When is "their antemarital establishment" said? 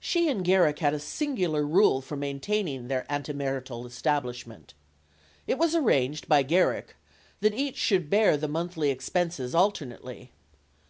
2.88-4.72